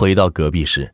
[0.00, 0.90] 回到隔壁时，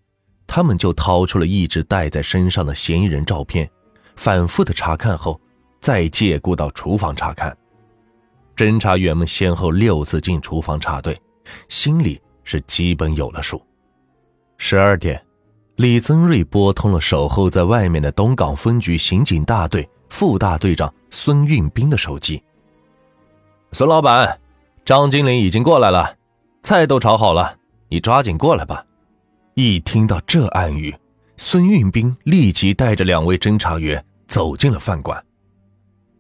[0.49, 3.71] 他们就掏出了一直带在身上的嫌疑人照片，
[4.17, 5.41] 反复的查看后，
[5.81, 7.57] 再借故到厨房查看。
[8.57, 11.17] 侦查员们先后六次进厨房查对，
[11.69, 13.63] 心里是基本有了数。
[14.59, 15.25] 十二点，
[15.77, 22.43] 李增瑞拨通了守候在外面的东港分局刑警大队副大队长孙运兵的手机。
[23.71, 24.37] 孙老板，
[24.85, 26.17] 张经理已经过来了，
[26.61, 27.57] 菜都炒好了，
[27.89, 28.85] 你抓紧过来吧。
[29.59, 30.95] 一听到这暗语，
[31.39, 35.25] 孙运兵立即带着两位侦查员走进了饭馆。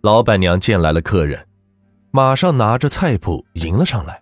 [0.00, 1.38] 老板娘见来了客人。
[2.10, 4.18] 马上拿着菜谱迎了上来，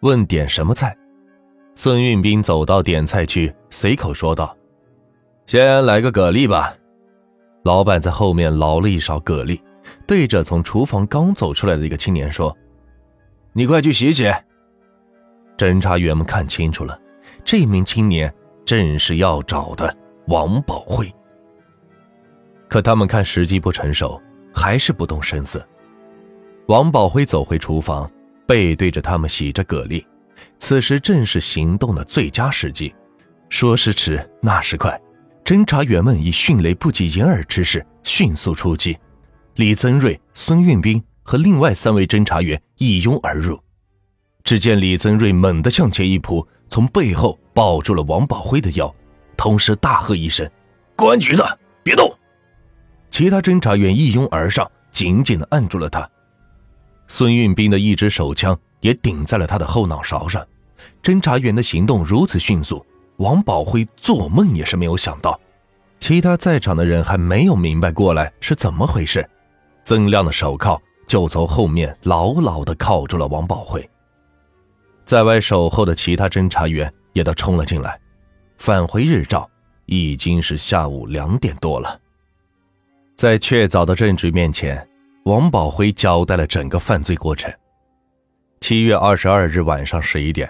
[0.00, 0.94] 问点什么菜。
[1.74, 4.54] 孙运兵走到点菜区，随口说道
[5.48, 6.76] ：“先来个蛤蜊吧。”
[7.64, 9.58] 老板在后面捞了一勺蛤蜊，
[10.06, 12.54] 对着从厨房刚走出来的一个青年说
[13.54, 14.30] ：“你快去洗洗。”
[15.56, 17.00] 侦查员们看清楚了，
[17.42, 18.30] 这名青年
[18.64, 19.96] 正是要找的
[20.26, 21.12] 王宝辉。
[22.68, 24.20] 可他们看时机不成熟，
[24.54, 25.66] 还是不动声色。
[26.66, 28.08] 王宝辉走回厨房，
[28.46, 30.04] 背对着他们洗着蛤蜊。
[30.58, 32.94] 此时正是行动的最佳时机。
[33.48, 34.98] 说时迟，那时快，
[35.44, 38.96] 侦查员们以迅雷不及掩耳之势迅速出击。
[39.56, 43.60] 李增瑞、孙运兵和另外三位侦查员一拥而入。
[44.44, 48.94] 只见李增瑞猛地向前一扑，从背后抱住了王宝辉的腰，
[49.36, 50.48] 同时大喝一声
[50.96, 52.08] ：“公安局的，别动！”
[53.10, 56.08] 其他侦查员一拥而上，紧紧地按住了他。
[57.08, 60.46] 孙运兵的一支手枪也顶在了他的后脑勺上。
[61.02, 65.38] 侦查员的行动如此迅速，王宝辉做梦也是没有想到。
[65.98, 69.28] 其他在场的人还没有明白过来是怎么回事，
[69.84, 73.89] 曾亮的手铐就从后面牢牢地铐住了王宝辉。
[75.10, 78.00] 在外守候的其他侦查员也都冲了进来。
[78.58, 79.50] 返回日照，
[79.86, 82.00] 已经是下午两点多了。
[83.16, 84.86] 在确凿的证据面前。
[85.24, 87.52] 王宝辉交代了整个犯罪过程。
[88.60, 90.48] 七月二十二日晚上十一点，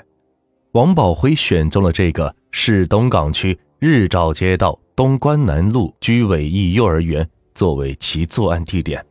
[0.73, 9.05] 王宝辉选中了这个市东港区日照街道东关南路居委一幼儿园作为其作案地点，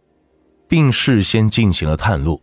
[0.67, 2.39] 并事先进行了探路。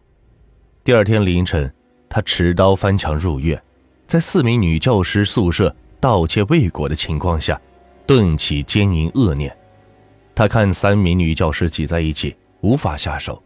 [0.85, 1.73] 第二天凌晨，
[2.17, 3.63] 他持刀翻墙入院，
[4.07, 7.61] 在四名女教师宿舍盗窃未果的情况下，
[8.07, 9.55] 顿起奸淫恶念。
[10.35, 12.35] 他看三名女教师挤在一起。
[12.63, 13.43] 无法下手，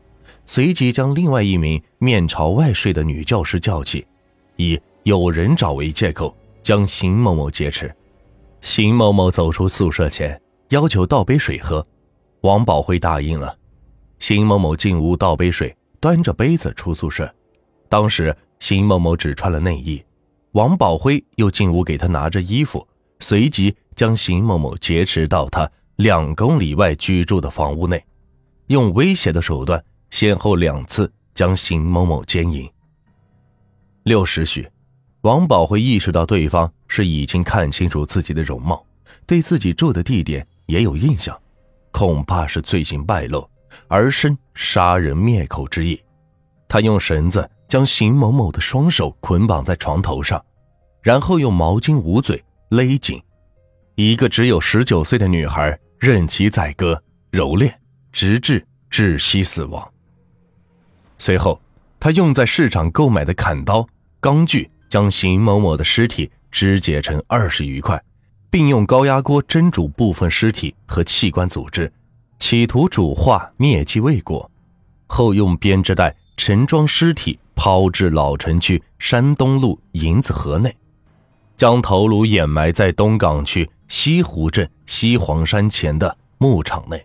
[0.46, 4.06] 随即将另外一名面朝外睡的女教师叫起，
[4.54, 6.32] 以有人找为借口
[6.62, 7.92] 将邢某某劫持。
[8.60, 11.84] 邢某某走出宿舍前要求倒杯水喝，
[12.42, 13.52] 王宝辉答应了。
[14.20, 17.28] 邢某某进屋倒杯水，端着杯子出宿舍。
[17.90, 20.00] 当时邢某某只穿了内衣，
[20.52, 22.86] 王宝辉又进屋给他拿着衣服，
[23.18, 28.00] 随即将邢某某劫持到他两公里外居住的房屋内。
[28.68, 32.70] 用威胁的手段，先后两次将邢某某奸淫。
[34.04, 34.68] 六时许，
[35.22, 38.86] 王宝辉意识到对方是已经看清楚自己的容貌，
[39.26, 41.36] 对自己住的地点也有印象，
[41.90, 43.44] 恐怕是罪行败露，
[43.88, 46.00] 而生杀人灭口之意。
[46.68, 50.44] 他用绳子将邢某某的双手捆绑在床头上，
[51.00, 53.22] 然后用毛巾捂嘴勒紧。
[53.94, 57.72] 一个只有十九岁的女孩任其宰割蹂躏。
[58.12, 59.88] 直至窒息死亡。
[61.16, 61.62] 随后，
[62.00, 63.86] 他用在市场购买的砍刀、
[64.18, 68.02] 钢锯将邢某某的尸体肢解成二十余块，
[68.50, 71.92] 并用高压锅蒸煮部分尸体和器官组织，
[72.40, 74.50] 企图煮化灭迹未果。
[75.06, 80.74] 后用编织袋盛装尸体抛至老城区山东路银子河内，
[81.58, 87.04] 将头颅掩埋在东港区西湖镇西黄山前的牧场内。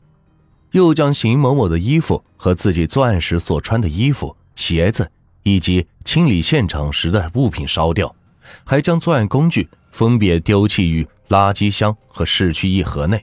[0.71, 5.11] 又将邢某某的衣服和自己作案时所穿的衣服、鞋子
[5.43, 8.15] 以及清理现场时的物品烧掉，
[8.63, 13.21] 还将作案工具分别丢弃于垃圾箱和市区一河内，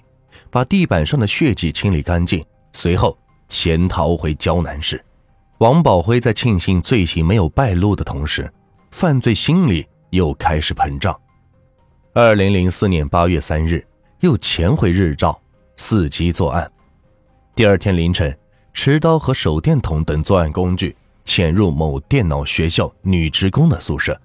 [0.50, 2.44] 把地板上的血迹清理干净，
[2.74, 3.16] 随后
[3.48, 5.02] 潜逃回胶南市。
[5.62, 8.52] 王宝辉在庆幸罪行没有败露的同时，
[8.90, 11.16] 犯罪心理又开始膨胀。
[12.12, 13.86] 二零零四年八月三日，
[14.18, 15.40] 又潜回日照，
[15.76, 16.68] 伺机作案。
[17.54, 18.36] 第二天凌晨，
[18.74, 24.20] 持刀和手电筒等作案工具潜入某电脑学校女职工的宿舍，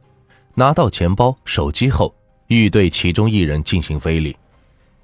[0.56, 2.12] 拿到钱包、手机后，
[2.48, 4.36] 欲对其中一人进行非礼，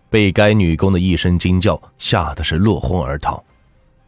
[0.09, 3.43] 被该女工的一声惊叫吓得是落荒而逃。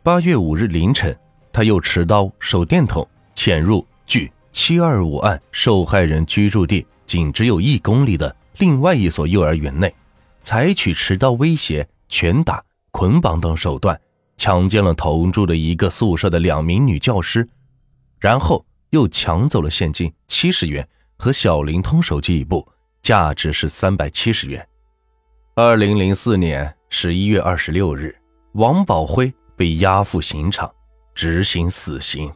[0.02, 1.16] 八月五日凌晨，
[1.56, 9.96] 他又持刀、手电筒潜入距七二五案受害人居住地仅只有一公里的另外一所幼儿园内，
[10.44, 12.62] 采取持刀威胁、拳打、
[12.92, 13.98] 捆绑等手段，
[14.36, 17.48] 强奸了同住的一个宿舍的两名女教师，
[18.20, 20.86] 然后又抢走了现金七十元
[21.16, 22.68] 和小灵通手机一部，
[23.02, 24.68] 价值是三百七十元。
[25.56, 28.14] 二零零四年十一月二十六日，
[28.56, 30.70] 王宝辉被押赴刑场
[31.16, 32.34] 执行死刑。